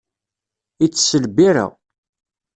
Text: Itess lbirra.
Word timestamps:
Itess 0.85 1.09
lbirra. 1.23 1.67